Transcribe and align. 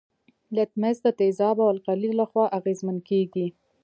لتمس 0.55 0.97
د 1.05 1.07
تیزاب 1.19 1.55
او 1.63 1.67
القلي 1.75 2.11
له 2.19 2.25
خوا 2.31 2.45
اغیزمن 2.57 2.97
کیږي. 3.09 3.47